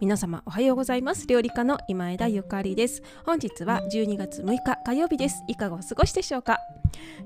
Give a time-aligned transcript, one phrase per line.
[0.00, 1.26] 皆様おはようございます。
[1.26, 3.02] 料理家の今枝ゆかりです。
[3.24, 5.42] 本日は12月6日火曜日です。
[5.48, 6.58] いかがお過ごしでしょうか？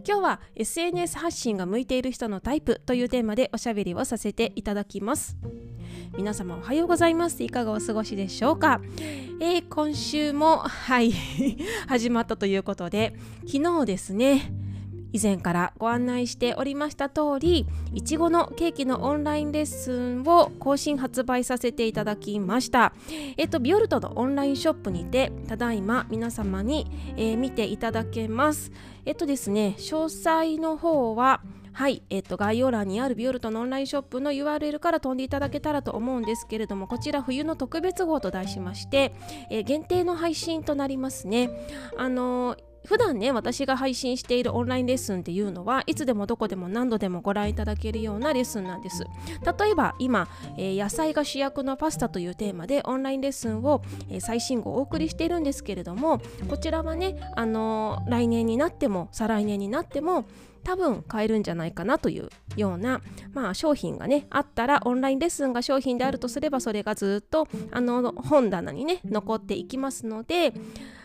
[0.07, 5.37] 今日は SNS 発信が向いている人のタイプというテーマでおしゃべりをさせていただきます。
[6.17, 7.43] 皆様おはようございます。
[7.43, 8.81] いかがお過ごしでしょうか、
[9.41, 11.13] えー、今週もはい
[11.89, 13.15] 始まったということで
[13.47, 14.53] 昨日ですね
[15.13, 22.93] 以前からご案内しておりました通りいちごのケーキのオンラインレッスンを更新発売させていただきました。
[23.37, 28.73] えっとビオルトのオンラインショップにてただいま皆様に、えー、見ていただけます。
[29.07, 31.41] えっとですね詳細の方は
[31.79, 39.15] はい、えっと、概要欄にあるビオルトのオンラインショップの URL から飛んでいただけたらと思うんですけれどもこちら冬の特別号と題しまして、
[39.49, 41.51] えー、限定の配信となりますね。
[41.97, 49.05] あのー普段ね私が配信しているオンラインレッスンっていうのはいつでもどこでも何度でもご覧いただけるようなレッスンなんです。
[49.61, 60.25] 例えば今、えー、野菜が主役のパスタというテーマでオンラインレッスンを、えー、最新号お送りしているんですけれどもこちらはね、あのー、来年になっても再来年になっても
[60.65, 63.01] 多分買えるんじゃないかなというような、
[63.33, 70.53] まあ、商品がねあったらオンラインレッスンが商品であるとすればそれがずっとあの本棚にね残っていきますので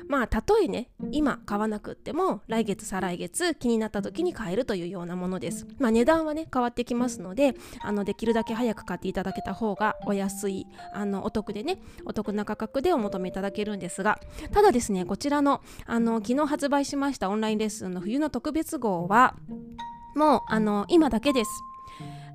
[0.08, 5.68] まあたとえね今買わなくっても来月再来月気になった時に買えるというようなものです。
[5.80, 14.20] まあ値段はね変わってきますのであのできるだけ早く買っていただけた方がお安いあのお得でねお得な価格でお求めいただけるんですが
[14.52, 19.36] ただですねこちらのあの昨日発売しましたオンラインレッスンの冬の特別号は
[20.16, 21.52] もうあの今だけです。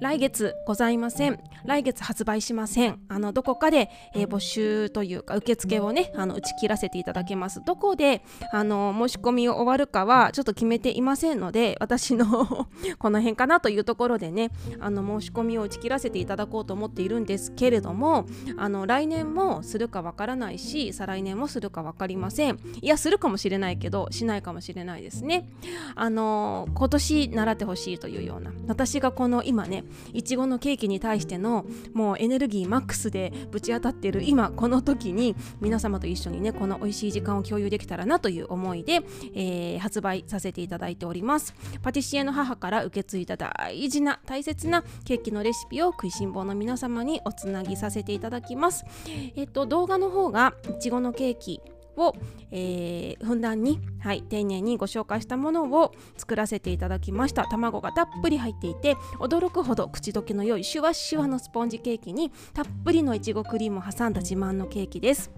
[0.00, 1.40] 来月ございません。
[1.64, 3.00] 来月発売しません。
[3.08, 7.64] あのどこかで、えー、募集というか受付をねあの打ち切らせていただけます。
[7.64, 8.22] どこで
[8.52, 12.26] あの申し込みを終わるかはちょっと決めていませんので私の
[12.98, 18.26] この辺かなというところでねあの申し込みを打ち切らせていただこうと思っているんですけれども
[18.56, 22.60] あの来年もするかわからないし再来年もするか分かりません。
[22.80, 25.48] いやするかもしれないけどしないかもしれないですね。
[25.96, 39.00] あの今年習ってほしいというような私がこの今ねいちごのケーキに対してのもうエネルギーマックスでぶち当たってる今この時に皆様と一緒にねこの美味しい時間を共有できたらなという思いで、
[39.34, 41.54] えー、発売させていただいております。
[41.82, 48.84] パティシエの母から受け継いだ大事な大切なケーキのレシピを食いしん坊の皆様におつなぎさせていただきます。
[49.36, 51.60] えっと動画の方がいちごのケーキ
[51.98, 52.16] を、
[52.50, 57.44] えー、ふんだんに、はい、丁寧にご紹介したものを作らせていただきました。
[57.46, 65.30] 卵がたっぷり入っていて驚くほど口どけの良いシュワシュワのスポンジケーキにたっぷりのいちごクリームを挟んだ自慢のケーキです。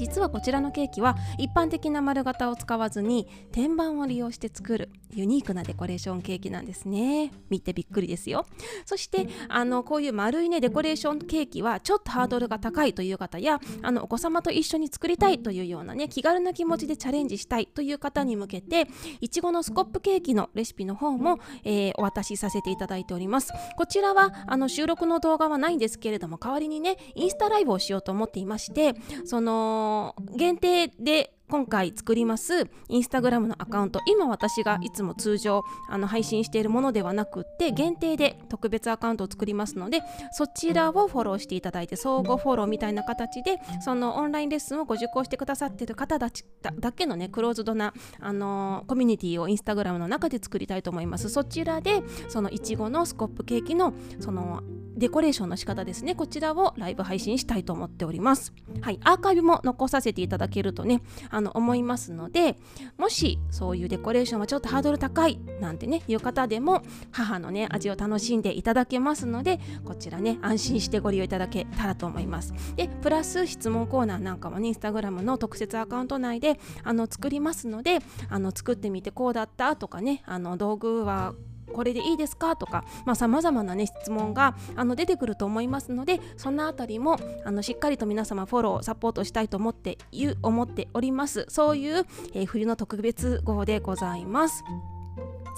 [0.00, 7.32] 実はこちらのケーキは一般的な丸型を使わずに天板を利用して作るユニークなデコレーションケーキなんですね。
[7.50, 8.46] 見てびっくりですよ。
[8.86, 18.86] そしてあのこういう丸いねデコレーションケーキはちょっとハードルが高いという方やあのお子様と一緒に作りたいというようなね気軽な気持ちでチャレンジしたいという方に向けて
[19.20, 23.52] いちごのスコップケーキのレシピの方も、えー、お渡しさせていただいております。
[23.76, 28.94] こちらはあの収録の動画はないんですけれども代わりにねインスタライブをしようと思っていまして
[29.24, 29.89] その
[30.36, 34.00] 限定で今回作りますインスタグラムのアカウント。
[34.06, 46.30] 今私がいつも通常あの配信しているものではなくって限定で特別アカウントを作りますのでそちらをフォローしていただいて相互フォローみたいな形でそのオンラインレッスンをご受講してくださっている方だ
[46.78, 51.28] だけのねクローズドなあのコミュニティをインスタグラムの中で作りたいと思います。
[51.30, 54.62] そちらでそのいちごのスコップケーキのその
[55.00, 56.14] デコレーションの仕方ですね。
[56.14, 58.52] こちらをライブ配信したいと思っております。
[58.82, 59.00] はい。
[59.02, 62.58] アーカイブも残させていただけるとねあの思いますので
[62.98, 66.82] もしそういうデコレーションはちょっとハードル高いなんてねいう方でも
[67.12, 72.52] 母のね味を楽しんでいただけますのでこちらね安心してご利用いただけたらと思います。
[72.76, 81.32] でプラス質問コーナーなんかもねインスタグラムの特設アカウント内であの作りますのであの作ってみてこうだったとかねあの道具は
[81.70, 82.56] これでいいですか？
[82.56, 82.84] とか
[83.14, 89.98] さまざ、まな、ね、質問があの出てくると思いますのでそのあたりもあのしっかりと皆様フォローサポートしたいと思って
[90.42, 91.46] 思っております。
[91.48, 94.64] そういう、えー、冬の特別号でございます。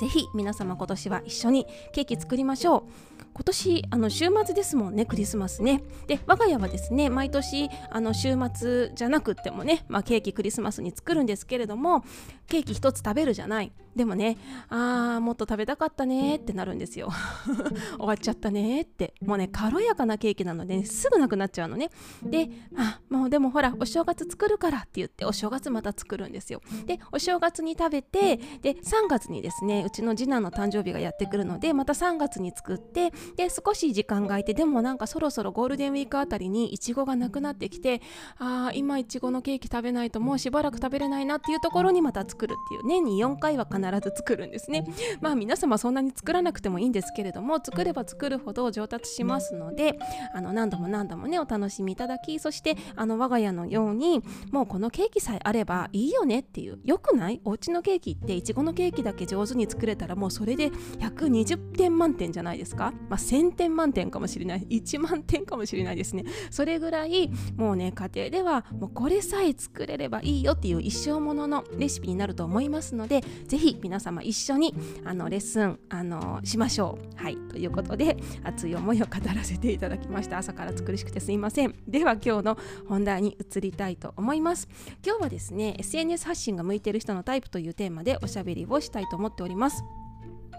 [0.01, 3.12] ぜひ皆様今年は一緒にケーキ作りましょう。
[3.35, 5.83] 今年あの週末ですもんねクリスマスね。
[6.07, 12.05] で我が家はですね毎年あの週末じゃなくてもね、まあ、ケーキクリスマスに作るんですけれども
[12.47, 13.73] ケーキ1つ食べるじゃない。
[13.97, 14.39] でもね
[14.71, 17.11] あーもっと食べたかったねってなるんですよ。
[17.99, 19.15] 終わっちゃったねって。
[19.23, 21.91] もうね軽やかなケーキなので、ね、すぐなくなっちゃうのね。
[22.23, 26.63] であもうでもほらお正月作るからって言ってお正月また作るんですよ。
[26.87, 38.01] でお正月に食べてで3月にですねうちの次男の誕生日がやってくるのでまた3月に作ってで少し時間が空いてでもなんかそろそろゴールデンウィークあたりにいちごがなくなってきて
[38.39, 44.85] あー今いちごのケーキ食べないともうしばらく食べれないなっていうところにまた作るっていう年に4回は必ず作るんですね。
[45.21, 49.99] まあ皆様そんなに作らなくてもいいんですけれども作れば作るほど上達しますので
[50.35, 57.41] あの何度も何度もねお楽しみいただきそしてあの我が家のようにもうこのケーキさえあればいいよねっていうよくない？
[57.45, 64.67] お家のケーキっていちごのケーキだけ上手に作れたらもうそれで120点満点じゃないですか、まあ、1000点満点かもしれない。
[64.71, 66.25] 1万点かもしれないですね。
[66.51, 74.75] それぐらいもうね家庭ではもうこれさえ作れればいいよっていう一生もののレシピになると思いますのでぜひ皆様一緒に
[75.05, 77.23] あのレッスンあのしましょう。
[77.23, 77.37] はい。
[77.51, 80.39] ということで熱い思いを語らせていただきました。
[80.39, 81.75] 朝から作りしくてすいません。
[81.87, 82.59] では今日の
[82.89, 84.71] 本題に移りたいと思います。
[85.05, 89.85] 今日はですね SNS 発信が向いてる人のタイプというテーマでおしゃべりをしたいと思っております。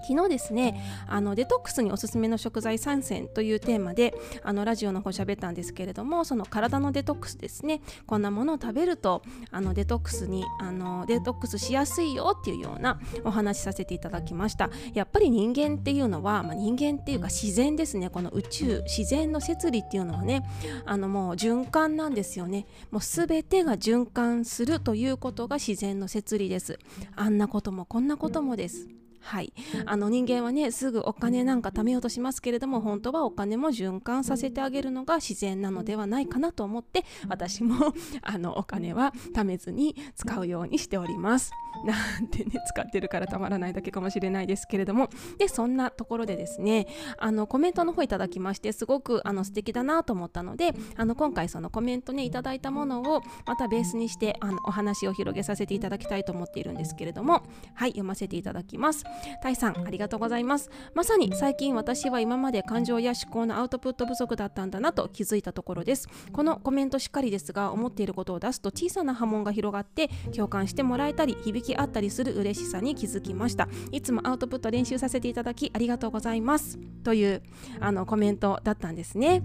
[0.03, 4.13] 昨日ですねあのデトックスにおすすめの食材3選というテーマで
[4.43, 7.81] あのラジオの方喋ったんですけれどもその体のデトックスですね。
[8.05, 14.69] こんなものを食べるとあのデトックスにあのデトックスしやすいよっていうようなお話しさせていただきました。
[14.93, 18.09] やっぱり人間っていうのは、まあ、人間っていうか自然ですね。
[18.09, 20.43] この宇宙自然の摂理っていうのはね
[20.85, 22.65] あのもう循環なんですよね。
[22.91, 26.79] もう全てが循環するということが自然の摂理です。
[27.15, 28.87] あんなこともこんなこともです
[29.23, 29.53] はい、
[29.85, 41.51] あの人間はねすぐお金なんか貯めようとしますけれども本当はお金も循環させてあげるのが自然なのではないかなと思って私もあのお金は貯めずに使うようにしております。
[41.85, 45.09] なんてね使ってるからたまらないだけかもしれないですけれども。
[45.37, 46.87] でそんなところでですね
[47.17, 57.43] あのコメントの方いただきましてすごくあの素敵だなと思ったのであの今回そのコメントねいただいたものをまたベースにしてあのお話を広げさせていただきたいと思っているんですけれども
[57.73, 59.03] はい読ませていただきます。
[59.41, 60.69] タイさんありがとうございます。
[60.93, 66.07] まさに最近私は今まで感情や思考のアウトプット不足だったんだなと気づいたところです。
[66.31, 73.67] このコメントしっかりですが思っていることを出すと小さな波紋が広がって共感してもらえたり響き合ったりする嬉しさに気づきました。
[73.91, 76.77] いつもアウトプット練習させていただきありがとうございます。
[77.03, 77.41] という
[77.79, 79.43] あのコメントだったんですね。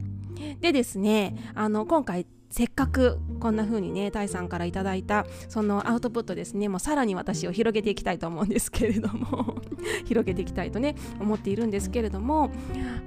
[0.60, 9.56] でですねあの今回せっかくこんな風にねタイさんからいただいたそのアウトプットですねもうさらに私を広げていきたいと思うんですけれども
[10.06, 12.50] 広げていきたいとね思っているんですけれども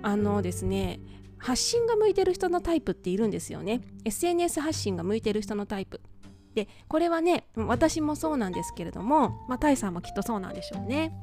[0.04, 1.00] あのですね
[1.42, 3.82] 発信が向いてる人のタイプっているんですよね。
[4.06, 6.00] SNS 発信が向いてる人のタイプ。
[6.54, 11.20] でこれはね私もそうなんですけれども、まあ、タイさんもきっとそうなんでしょうね。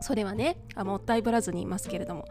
[0.00, 2.24] それはねあもったいぶらずに言いますけれども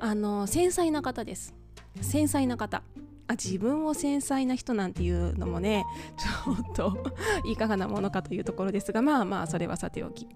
[0.00, 1.54] あの繊細な方です。
[2.00, 2.82] 繊細な方。
[3.26, 5.84] あ自分を繊細な人なんていうのもね
[6.18, 7.12] ちょっと
[7.48, 10.28] いかがなものかというところですがまあまあそれはさておき。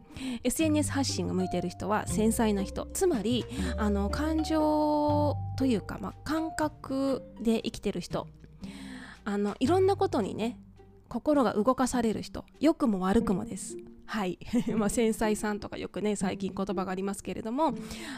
[0.43, 2.87] SNS 発信が向いている人は繊細な人。
[2.93, 3.45] つまり
[3.77, 8.27] あの感情というか、まあ、感覚で生きてる人。
[9.25, 10.59] あのいろんなことにね
[11.09, 12.45] 心が動かされる人。
[12.61, 13.77] 良くも悪くもです。
[14.07, 14.39] はい。
[14.75, 17.75] まあ繊細さんとかよくね最近言葉がありますけれども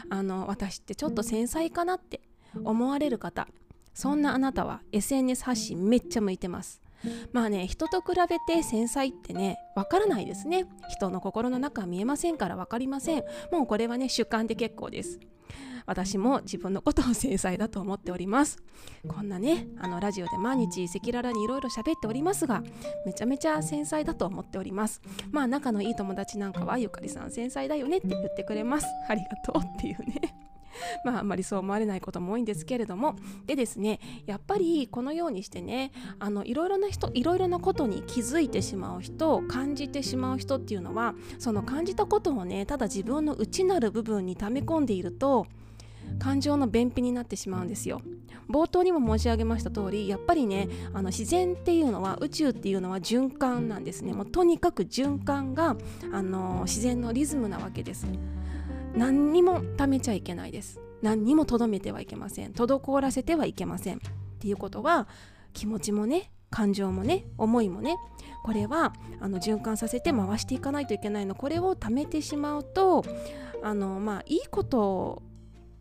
[0.09, 2.21] あの私ってちょっと繊細かなって
[2.63, 3.47] 思われる方
[3.93, 6.81] そんなあなたは SNS 発信めっちゃ向いてます。
[7.31, 10.65] まあね人と比べて繊細ってねわからないですね。
[10.89, 13.23] 人の心の中は見えませんから分かりません。
[13.51, 15.19] もうこれはね主観で結構です。
[15.87, 18.59] 私も自分のことを繊細だと思っております。
[19.07, 22.63] こんなねあのラジオで毎日赤裸々にいろいろ喋っておりますが
[23.05, 25.01] めちゃめちゃ繊細だと思っております。
[25.31, 28.85] まあ仲のいい友達なんかはゆかりさん繊細だよねって言ってくれます。
[29.09, 30.50] ありがとうっていうね。
[31.05, 33.15] まああんまりそう思われないことも多いんですけれども。
[33.45, 45.47] でですねやっぱりこのようにしてねあのいろいろな人いろいろなことに気づいてしまう人感じてしまう人っていうのはその感じたことをねただ自分の内なる部分に溜め込んでいると
[46.19, 48.01] 感情の便秘になってしまうんですよ。
[48.49, 54.13] 冒頭にも申し上げました通りやっぱりねあの自然っていうのは宇宙っていうのは循環なんですね。
[54.13, 55.77] もうとにかく循環が
[56.11, 58.07] あの自然のリズムなわけです。
[58.95, 60.79] 何にも貯めちゃいけないです。
[61.01, 62.51] 何にもとどめてはいけません。
[62.51, 63.97] 滞らせてはいけません。
[63.97, 63.99] っ
[64.39, 65.07] ていうことは
[65.53, 67.95] 気持ちもね感情もね思いもね
[68.43, 71.35] これはあの循環させて回していかないといけないの。
[71.35, 73.03] これを貯めてしまうと
[73.63, 75.21] あのまあいいこと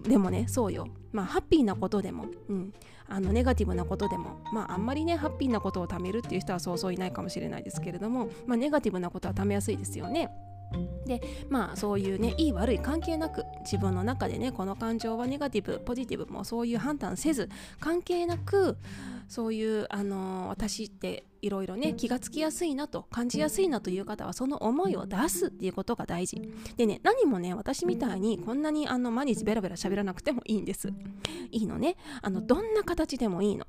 [0.02, 0.87] でもねそうよ。
[1.12, 2.73] まあハッピーなことでも、うん、
[3.09, 4.40] あのネガティブなことでも。
[4.52, 10.31] まああんまりねハッピーなことを貯めるっていう人はそうそういないかもしれないですけれどもまあネガティブなことは貯めやすいですよね。
[11.07, 17.49] でまあそういうねいい悪い関係なく自分の中でねこの感情はネガティブポジティブもそういう判断せず
[17.81, 18.77] 関係なく
[19.29, 26.43] そういうあの私っていろいろね気がつきやすいなと感じやすいなという方はその思いを出すっていうことが大事。
[26.77, 30.93] でね何もね私みたいにこんなにあの毎日ベラベラ喋らなくてもいいんです。
[31.50, 31.97] いいのね。
[32.23, 33.67] あのどんな形でもいいの。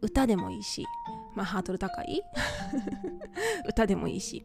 [0.00, 0.86] 歌でもいいし
[1.34, 2.22] まあハードル高い。
[3.68, 4.44] 歌でもいいし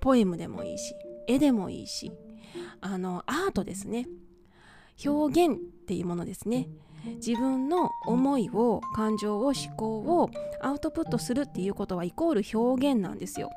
[0.00, 0.94] ポエムでもいいし
[1.30, 2.12] 絵でもいいし
[2.80, 4.08] あのアートですね。
[5.04, 6.68] 表現っていうものですね。
[7.16, 13.50] 自分の思いを感情を思考をアウトプットするっていうことはイコール表現なんですよ。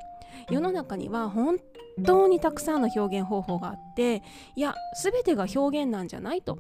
[0.50, 1.58] 世の中には本
[2.06, 4.24] 当にたくさんの表現方法があって
[4.56, 6.60] いや全てが表現なんじゃないと。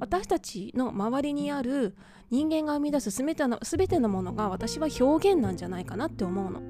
[0.00, 1.94] 私たちの周りにある
[2.30, 6.60] 人間が生み出す全ての全てのものが私は表現なんじゃないかなって思うの。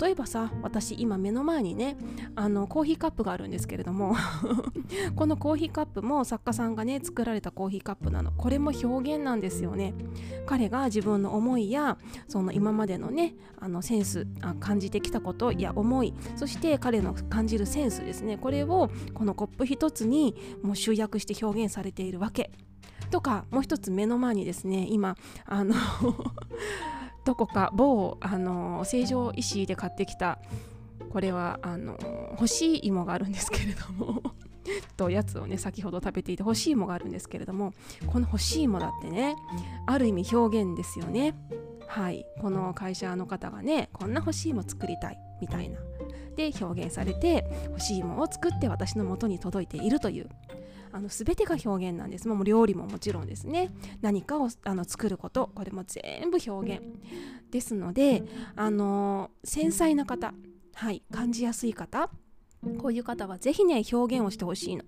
[0.00, 1.96] 例えばさ私今目の前にね
[2.34, 4.16] あのコーヒーカップがあるんですけれども
[5.14, 8.32] このコーヒーカップも作家さんがね作られたコーヒーカップなの。
[8.32, 9.94] これも表現なんですよね。
[10.46, 18.38] 彼が自分の思いやその今までのねあのセンスあ感じてきたことや思いそして彼の感じるセンスですね。
[18.38, 22.50] これをこのコップ一つにもう集約して表現されているわけ。
[23.10, 25.74] とかもう一つ目の前にですね今あの
[27.26, 30.38] どこか某あの成城石井で買ってきた
[31.10, 31.98] これはあの
[32.36, 34.22] 干しい芋があるんですけれども
[34.96, 37.74] とやつをね先ほど食べていて干しい芋があるんですけれども
[38.06, 39.36] この干しい芋だってね
[39.86, 41.34] ある意味表現ですよね。
[41.88, 42.26] はい。
[42.40, 45.78] この会社の方がねこんな干し芋作りたいみたいな。
[46.36, 50.28] で表現されて干しい芋を作って私の元に届いているという
[50.92, 52.28] あの全てが表現なんです。
[52.28, 53.70] もう料理ももちろんですね。
[54.00, 55.50] 何かをあの作ること。
[55.54, 56.82] これも全部表現。
[57.50, 58.24] ですので
[58.56, 60.34] あの繊細な方。
[60.74, 61.02] はい。
[61.12, 62.10] 感じやすい方。
[62.78, 64.84] こういう方は是非ね表現をしてほしいの。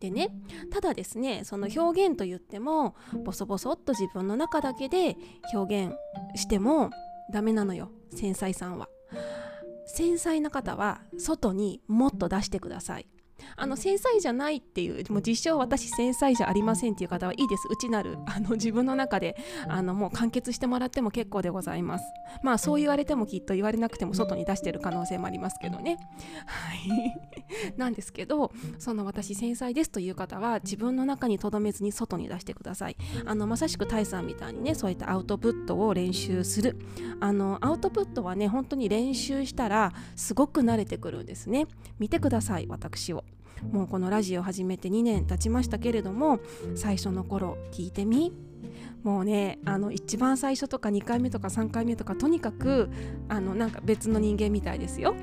[0.00, 0.28] でね
[0.70, 5.16] ただですねその表現といってもボソボソっと自分の中だけで
[5.54, 5.94] 表現
[6.34, 6.90] しても
[7.32, 7.90] ダメなのよ。
[8.14, 8.88] 繊細さんは。
[9.86, 13.06] 繊細な方は外にもっと出してください。
[13.56, 17.68] あの繊細じゃないっていうもう実証私繊細じゃありませんっていう方はいいです。
[17.70, 19.36] 内なる あの自分の中で
[19.68, 22.04] あのもう完結してもらっても結構でございます。
[22.42, 25.98] まあそう言われてもきっと言われなくても外に出してる可能性もありますけどね。
[26.46, 27.14] はい。
[27.76, 32.96] なんですけどその私繊細ですという方は自分の中に留めずに外に出してください。
[33.24, 36.76] あのまさしくタイさんみたいにねそういったアウトプットを練習する。
[37.20, 41.66] あのアウトプットはね本当に練習したらすごく慣れてくるんですね。
[41.98, 43.24] 見てください私を
[43.72, 46.40] もうこのラジオ始めて2年経ちましたけれども
[46.74, 48.32] 最初の頃聞いてみ
[49.02, 52.90] もうねあの一番最初とか2回目とか3回目とかとにかく
[53.28, 55.14] あのなんか別の人間みたいですよ。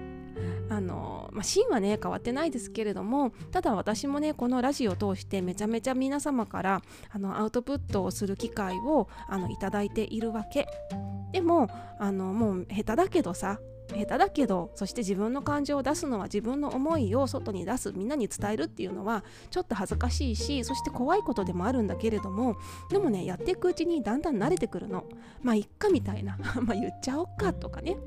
[0.69, 10.67] あのまあ、芯はね変わってないですけれどもただ私もねこのラジオを通してめちゃめちゃ皆様からあのアウトプットをする機会をあのいただいているわけ
[11.31, 11.67] でも
[11.99, 13.59] あのもう下手だけどさ
[13.93, 22.57] 下手だけどそして自分の感情を出すのは自分の思いを外に出すみんなに伝えるっていうのはちょっと恥ずかしいしそして怖いことでもあるんだけれども
[22.89, 25.05] でもねやっていくうちにだんだん慣れてくるの。
[25.41, 26.37] まあいっかみたいな。
[26.61, 27.97] まあ言っちゃおっかとかね。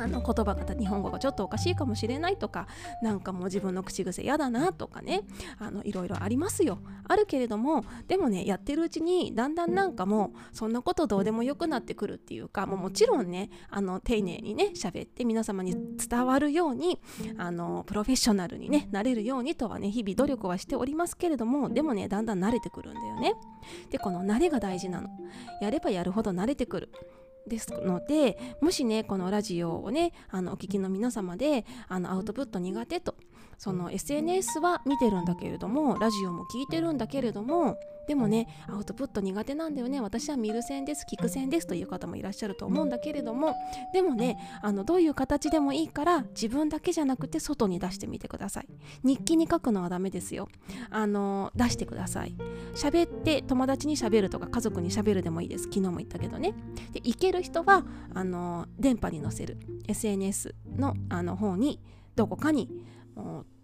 [0.00, 2.66] あの言葉が日本語がちょっとおかしいかもしれないとか
[3.02, 5.22] なんかもう自分の口癖嫌だなとかね
[5.58, 6.78] あのいろいろありますよ。
[7.06, 15.76] あるけれどもでもねやってるうちにだんだんなんかもうそんなことどうでもよくなってくるっていうかもうもちろんねあの丁寧にね喋って皆様に
[16.08, 17.00] 伝わるように
[17.36, 23.34] あのプロフェッショナルにねなれるようにとはね日々努力はしておりますけれどもでもねだんだん慣れてくるんだよね。
[23.90, 25.08] でこの慣れが大事なの。
[25.60, 26.90] やればやるほど慣れてくる。
[27.50, 33.14] ですのでもしねこのラジオをねあのお聞きの皆様であのアウトプット苦手と
[33.58, 37.76] その SNS は見てるんだけれどもラジオも聞いてるんだけれども
[38.06, 40.00] でもねアウトプット苦手なんだよね。
[40.00, 43.54] 私は見る線です聞く線ですという方もいらっしゃると思うんだけれども。
[43.92, 48.68] でもねあのどういう形でもいいから自分だけじゃなくて外に出してみてください。
[49.04, 50.48] 日記に書くのはダメですよ。
[50.90, 52.34] あの出してください。
[52.74, 55.64] 喋って友達に喋るとか家族に喋るでもいいです。
[55.64, 56.54] 昨日も言ったけどね。
[56.92, 59.58] で行ける人はあの電波に載せる。
[59.88, 61.80] SNS のあの方に
[62.16, 62.68] どこかに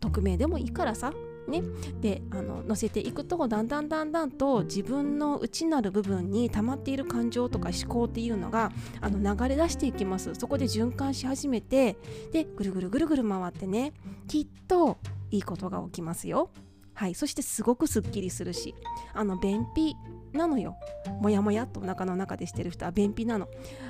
[0.00, 1.12] 匿名でもいいからさ。
[1.48, 1.62] ね、
[2.00, 10.34] であの乗せていくとだんだんだんだんと自分の内なる部分に溜まっている感情とか思考っていうのがあの流れ出していきます。
[10.34, 11.96] そこで循環し始めて
[12.32, 13.92] でぐるぐるぐるぐる回ってね
[14.28, 14.98] きっと
[15.30, 16.50] いいことが起きますよ。
[16.94, 17.14] はい。
[17.14, 18.74] そしてすごくすっきりするし
[19.14, 19.94] あの便秘
[20.36, 20.76] なのよ。
[21.20, 23.48] もやもやっとお腹の中でしてる人は便秘なの。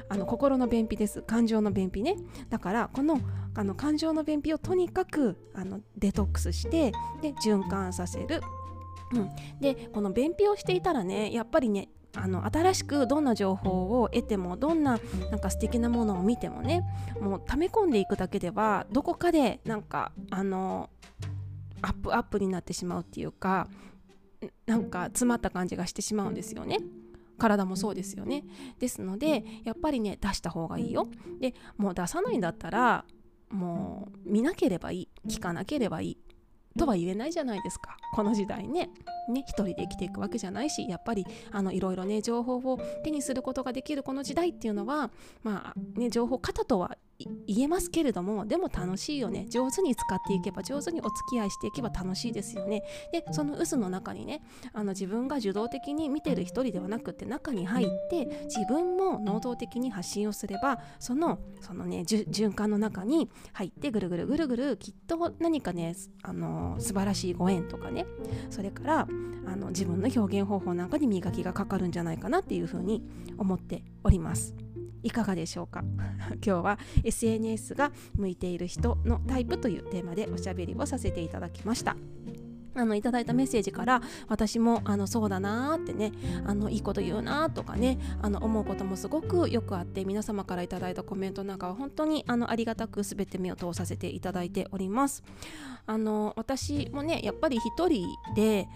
[0.08, 1.22] あの心の便秘です。
[1.22, 2.16] 感情の便秘ね。
[2.48, 3.20] だからこの
[3.54, 8.42] あの感情の便秘をとにかくあのデトックスしてで循環させる、
[9.12, 14.98] うん、でこの便秘をしていたらねやっぱりねあの新しくどんな情報を得てもどんな
[15.30, 16.82] なんか素敵なものを見てもね
[17.20, 20.90] もう溜め込んでいくだけではどこかでなんかあの
[21.82, 23.68] アップアップになってしまうっていうか
[24.66, 26.78] なんか詰まった感じがしてしまうんですよね。
[27.38, 28.44] 体もそうですよね。
[28.78, 31.08] ですのでやっぱりね出した方がいいよ。
[31.40, 33.04] でもう出さないんだったら
[33.50, 36.18] もう見なければいい聞かなければいい
[36.76, 38.90] とは言えないじゃないですかこの時代ね。
[39.28, 45.10] ね一人で生きていくわけじゃないしやっぱりあのいろいろね情報を手にすることができるこの時代っていうのは
[45.42, 46.96] まあね情報型とは
[47.46, 49.46] 言えますけれどもでも楽しいよね。
[49.48, 52.82] 上手に使っていけば上手にお付き合いしていけば楽しいですよね。
[53.12, 54.42] でその渦の中にね
[54.72, 68.06] あの自分が受動的に見てる一人ではなくって中に入って自分も能動的に発信をすればそのそのね循環の中に入ってぐるぐるぐるぐるきっと何かねあの素晴らしいご縁とかね。
[68.50, 69.08] それから
[69.46, 73.02] あの自分の表現方法なんかに磨きがかかるんじゃないかなっていうふうに
[73.38, 74.54] 思っております。
[75.06, 75.84] いかがでしょうか？
[76.44, 81.96] 今日は SNS が向いている人のタイプというテーマでおしゃべりをさせていただきました。
[82.78, 86.12] あのいただいたメッセージから私もあのそうだなーってね
[86.44, 95.22] あのいいこと言うなとかねあの思うこともすごくよくあって皆様からいただいたコメントなんかは本当にあのありがたく全て目を通させていただいております
[95.86, 98.68] あの私もねやっぱり一人で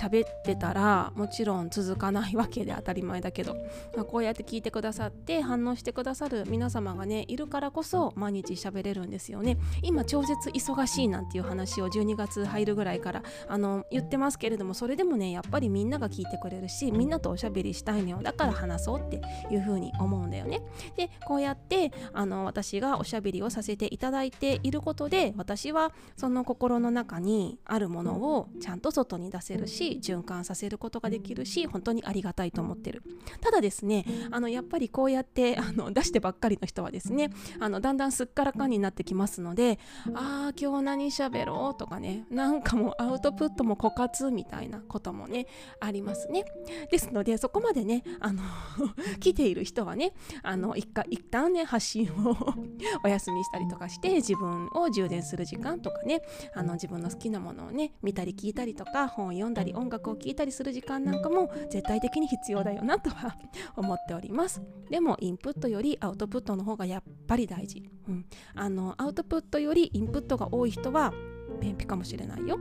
[0.00, 3.54] 喋ってたらもちろん続かないわけで当たり前だけど、
[3.96, 9.56] まあ、こうやって聞いてくださって反応してくださる皆様がねいるからこそ毎日喋れるんですよね。
[9.82, 18.18] 今超絶忙しいなんていう話を12月入るぐらいからあの言ってますけれどもそれでもねやっぱりみんなが聞いてくれるしみんなとおしゃべりしたいのよ。
[18.22, 19.20] だから話そうって
[19.50, 20.62] いうふうに思うんだよね。
[20.96, 33.02] でこうやってあの私がおしゃべりをさせていただいていることで私はその心の中にあるものをちゃんと外に出せるしし循環させることができるし本当にありがたいと思ってる。
[33.40, 39.78] ただですねあのやっぱりこうやってあの出してばっかりの人はですねあのだんだんすっからかんになってきますので
[40.14, 45.46] ああ今日何しゃべろうとかねなんかもうアウトプットも枯渇みたいなこともね
[45.80, 46.44] ありますね。
[46.90, 48.42] ですのでそこまでねあの
[49.20, 52.36] 来ている人はねあの一回一旦ね発信を
[53.04, 56.22] お休みしたりとかして自分を充電する時間とかね
[56.54, 63.36] あの自分の好きなものをね見たり聞いたりとか本を読んだり音楽を聴いたりする時間なんかも絶対的に必要だよなとは
[63.76, 64.62] 思っております。
[64.90, 71.12] でもインプットよりアウトプットの方がやっぱり大事、うん、あのアウトプットよりインプットが多い人は
[71.60, 72.58] 便秘かもしれないよ。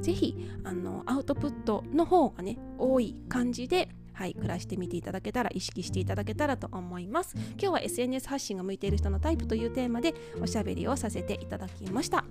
[0.00, 7.34] ぜひあのアウトプットの方がね多い感じではい、暮らしてみていただけたら意識していただけたらと思います。
[7.34, 12.24] 今日は SNS 発信が向いている人のタイプというテーマでおしゃべりをさせていただきました。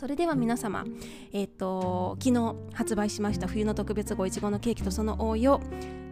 [0.00, 0.86] それでは皆様、
[1.30, 5.60] えっ、ー、と昨日発売しました冬の特別号いちごのケーキとその応用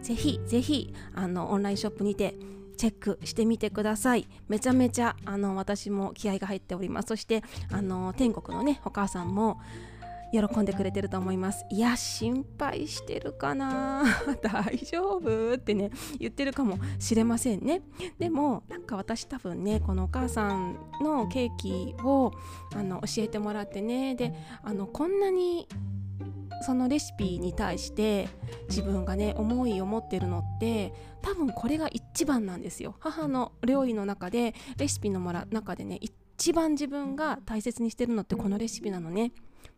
[0.03, 2.35] ぜひぜひあのオンラインショップにて
[2.77, 4.27] チェックしてみてください。
[4.47, 7.07] めちゃめちゃあの私も気合が入っております。
[7.07, 9.59] そしてあの天国のねお母さんも
[10.31, 11.65] 喜んでくれてると思います。
[11.69, 14.03] いや心配してるかな。
[14.41, 15.89] 大丈夫ってね
[16.19, 17.81] 言ってるかもしれませんね。
[18.17, 22.31] でもなんか私多分ねこのお母さんのケーキを
[22.75, 24.15] あの教えてもらってね。
[24.15, 25.67] であのこんなに
[26.61, 28.27] そのレシピに対して
[28.67, 32.95] 自分がね思いを持ってるのって多分これが一番なんですよ。
[32.99, 35.19] 母の料理の中でレシピの
[35.51, 39.31] 中でね一番自分が大切にしてるのってこのレシピなのね。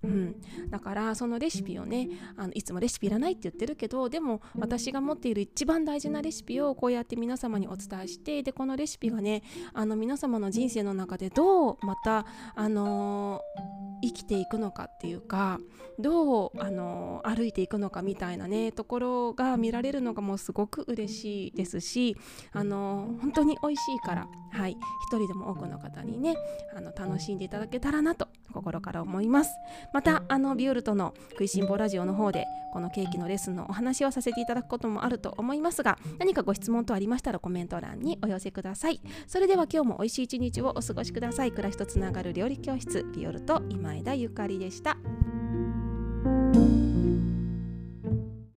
[0.03, 15.59] うん、だからそのレシピをねあのいつもレシピいらないって言ってるけどでも私が持っている一番大事なレシピをこうやって皆様にお伝えしてでこのレシピがねあの皆様の人生の中でどうまたあのー、生きていくのかっていうか
[15.99, 22.17] どうあの、歩いていくのかみたいなねところが見られるのがもうすごく嬉しいですし
[22.53, 26.35] あの、本当に美味しいからはい一人でも多くの方にね
[26.75, 29.51] あの楽しんでいただけたらなと心から思います。
[29.93, 39.01] またあのビオルトの食いしん坊ラジオの方でこのケーキのレッスンのお話をさせていただくこともあると思いますが何かご質問等ありましたらコメント欄にお寄せください。
[39.27, 41.51] それでは今日も美味しい一日をお過ごしください。
[41.51, 44.97] 暮らしとつながる料理教室ビオルト今ゆかりでした。